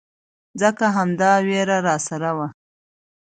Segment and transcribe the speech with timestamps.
[0.61, 2.47] ځکه همدا ويره راسره وه.